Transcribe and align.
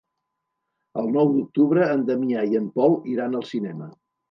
El 1.01 1.11
nou 1.17 1.29
d'octubre 1.35 1.85
en 1.97 2.07
Damià 2.09 2.47
i 2.55 2.59
en 2.63 2.73
Pol 2.81 2.99
iran 3.15 3.41
al 3.43 3.49
cinema. 3.55 3.95